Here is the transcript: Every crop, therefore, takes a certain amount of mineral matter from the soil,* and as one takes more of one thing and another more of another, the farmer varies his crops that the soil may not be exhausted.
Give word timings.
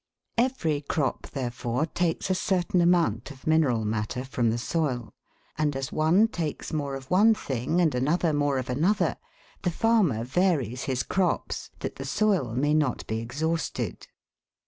Every 0.39 0.81
crop, 0.81 1.27
therefore, 1.29 1.85
takes 1.85 2.31
a 2.31 2.33
certain 2.33 2.81
amount 2.81 3.29
of 3.29 3.45
mineral 3.45 3.85
matter 3.85 4.23
from 4.23 4.49
the 4.49 4.57
soil,* 4.57 5.13
and 5.59 5.75
as 5.75 5.91
one 5.91 6.27
takes 6.27 6.73
more 6.73 6.95
of 6.95 7.11
one 7.11 7.35
thing 7.35 7.79
and 7.79 7.93
another 7.93 8.33
more 8.33 8.57
of 8.57 8.67
another, 8.67 9.17
the 9.61 9.69
farmer 9.69 10.23
varies 10.23 10.85
his 10.85 11.03
crops 11.03 11.69
that 11.81 11.97
the 11.97 12.05
soil 12.05 12.55
may 12.55 12.73
not 12.73 13.05
be 13.05 13.19
exhausted. 13.19 14.07